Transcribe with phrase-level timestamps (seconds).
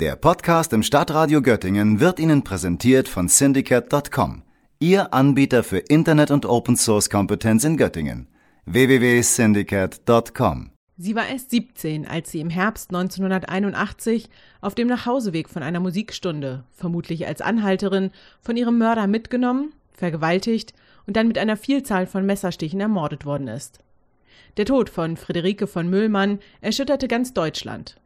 [0.00, 4.44] Der Podcast im Stadtradio Göttingen wird Ihnen präsentiert von Syndicate.com,
[4.78, 8.28] Ihr Anbieter für Internet- und Open-Source-Kompetenz in Göttingen.
[8.64, 14.30] www.syndicate.com Sie war erst 17, als sie im Herbst 1981
[14.60, 20.74] auf dem Nachhauseweg von einer Musikstunde, vermutlich als Anhalterin, von ihrem Mörder mitgenommen, vergewaltigt
[21.08, 23.80] und dann mit einer Vielzahl von Messerstichen ermordet worden ist.
[24.58, 27.96] Der Tod von Friederike von Müllmann erschütterte ganz Deutschland.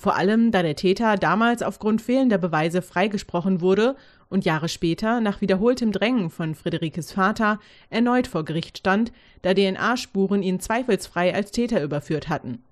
[0.00, 3.96] Vor allem, da der Täter damals aufgrund fehlender Beweise freigesprochen wurde
[4.30, 7.58] und Jahre später nach wiederholtem Drängen von Friederikes Vater
[7.90, 12.62] erneut vor Gericht stand, da DNA-Spuren ihn zweifelsfrei als Täter überführt hatten.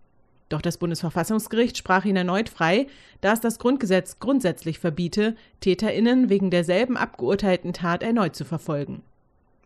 [0.49, 2.87] Doch das Bundesverfassungsgericht sprach ihn erneut frei,
[3.21, 9.03] da es das Grundgesetz grundsätzlich verbiete, TäterInnen wegen derselben abgeurteilten Tat erneut zu verfolgen.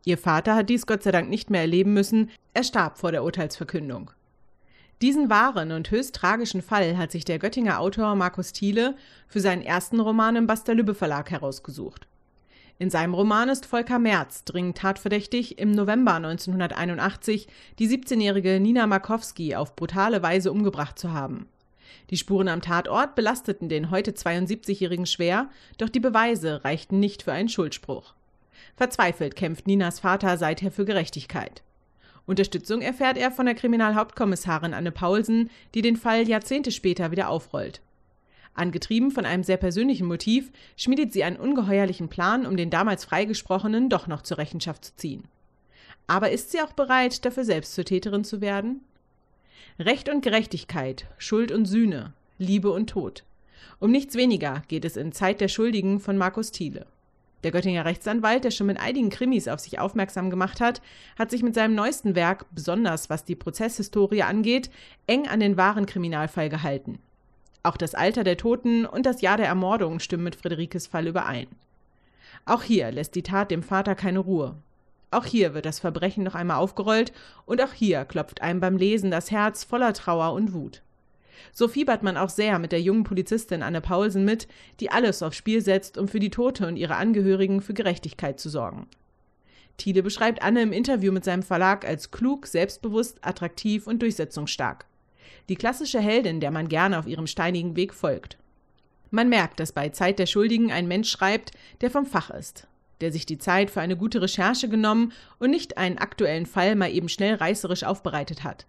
[0.05, 3.23] Ihr Vater hat dies Gott sei Dank nicht mehr erleben müssen, er starb vor der
[3.23, 4.11] Urteilsverkündung.
[5.03, 8.95] Diesen wahren und höchst tragischen Fall hat sich der Göttinger Autor Markus Thiele
[9.27, 12.07] für seinen ersten Roman im Baster-Lübbe Verlag herausgesucht.
[12.79, 17.49] In seinem Roman ist Volker Merz dringend tatverdächtig, im November 1981
[17.81, 21.49] die 17-jährige Nina Markowski auf brutale Weise umgebracht zu haben.
[22.11, 27.33] Die Spuren am Tatort belasteten den heute 72-Jährigen schwer, doch die Beweise reichten nicht für
[27.33, 28.15] einen Schuldspruch.
[28.77, 31.65] Verzweifelt kämpft Ninas Vater seither für Gerechtigkeit.
[32.27, 37.81] Unterstützung erfährt er von der Kriminalhauptkommissarin Anne Paulsen, die den Fall Jahrzehnte später wieder aufrollt.
[38.55, 43.89] Angetrieben von einem sehr persönlichen Motiv schmiedet sie einen ungeheuerlichen Plan, um den damals Freigesprochenen
[43.89, 45.25] doch noch zur Rechenschaft zu ziehen.
[46.07, 48.83] Aber ist sie auch bereit, dafür selbst zur Täterin zu werden?
[49.79, 53.25] Recht und Gerechtigkeit, Schuld und Sühne, Liebe und Tod.
[53.79, 56.87] Um nichts weniger geht es in Zeit der Schuldigen von Markus Thiele.
[57.45, 60.81] Der Göttinger Rechtsanwalt, der schon mit einigen Krimis auf sich aufmerksam gemacht hat,
[61.19, 64.71] hat sich mit seinem neuesten Werk, besonders was die Prozesshistorie angeht,
[65.07, 66.99] eng an den wahren Kriminalfall gehalten.
[67.65, 71.47] Auch das Alter der Toten und das Jahr der Ermordung stimmen mit Friederikes Fall überein.
[72.45, 74.57] Auch hier lässt die Tat dem Vater keine Ruhe.
[75.11, 77.13] Auch hier wird das Verbrechen noch einmal aufgerollt
[77.45, 80.83] und auch hier klopft einem beim Lesen das Herz voller Trauer und Wut.
[81.53, 84.49] So fiebert man auch sehr mit der jungen Polizistin Anne Paulsen mit,
[84.81, 88.49] die alles aufs Spiel setzt, um für die Tote und ihre Angehörigen für Gerechtigkeit zu
[88.49, 88.87] sorgen.
[89.77, 94.87] Thiele beschreibt Anne im Interview mit seinem Verlag als klug, selbstbewusst, attraktiv und durchsetzungsstark.
[95.49, 98.39] Die klassische Heldin, der man gerne auf ihrem steinigen Weg folgt.
[99.11, 101.51] Man merkt, dass bei Zeit der Schuldigen ein Mensch schreibt,
[101.81, 102.67] der vom Fach ist,
[103.01, 106.91] der sich die Zeit für eine gute Recherche genommen und nicht einen aktuellen Fall mal
[106.91, 108.67] eben schnell reißerisch aufbereitet hat.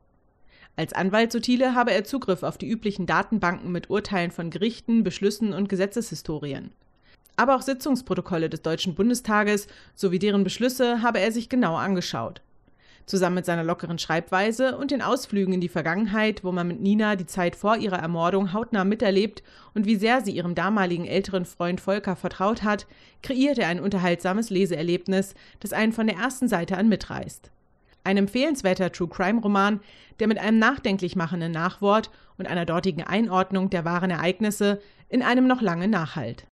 [0.76, 5.04] Als Anwalt so Thiele habe er Zugriff auf die üblichen Datenbanken mit Urteilen von Gerichten,
[5.04, 6.72] Beschlüssen und Gesetzeshistorien.
[7.36, 12.42] Aber auch Sitzungsprotokolle des Deutschen Bundestages sowie deren Beschlüsse habe er sich genau angeschaut.
[13.06, 17.18] Zusammen mit seiner lockeren Schreibweise und den Ausflügen in die Vergangenheit, wo man mit Nina
[17.18, 21.82] die Zeit vor ihrer Ermordung hautnah miterlebt und wie sehr sie ihrem damaligen älteren Freund
[21.82, 22.88] Volker vertraut hat,
[23.22, 27.52] kreiert er ein unterhaltsames Leseerlebnis, das einen von der ersten Seite an mitreißt.
[28.04, 29.80] Ein empfehlenswerter True-Crime-Roman,
[30.20, 35.48] der mit einem nachdenklich machenden Nachwort und einer dortigen Einordnung der wahren Ereignisse in einem
[35.48, 36.48] noch lange nachhalt.